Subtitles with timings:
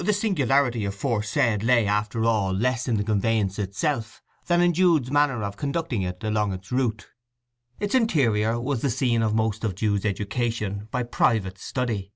[0.00, 5.42] The singularity aforesaid lay, after all, less in the conveyance itself than in Jude's manner
[5.42, 7.08] of conducting it along its route.
[7.78, 12.12] Its interior was the scene of most of Jude's education by "private study."